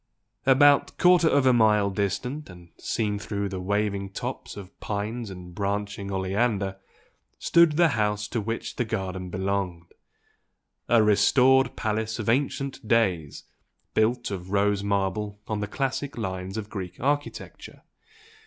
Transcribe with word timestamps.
About 0.47 0.97
quarter 0.97 1.27
of 1.27 1.45
a 1.45 1.53
mile 1.53 1.91
distant, 1.91 2.49
and 2.49 2.69
seen 2.79 3.19
through 3.19 3.49
the 3.49 3.61
waving 3.61 4.09
tops 4.09 4.57
of 4.57 4.75
pines 4.79 5.29
and 5.29 5.53
branching 5.53 6.09
oleander, 6.11 6.77
stood 7.37 7.73
the 7.73 7.89
house 7.89 8.27
to 8.29 8.41
which 8.41 8.77
the 8.77 8.83
garden 8.83 9.29
belonged, 9.29 9.93
a 10.89 11.03
"restored" 11.03 11.75
palace 11.75 12.17
of 12.17 12.29
ancient 12.29 12.87
days, 12.87 13.43
built 13.93 14.31
of 14.31 14.49
rose 14.51 14.81
marble 14.83 15.39
on 15.47 15.59
the 15.59 15.67
classic 15.67 16.17
lines 16.17 16.57
of 16.57 16.67
Greek 16.71 16.99
architecture. 16.99 17.83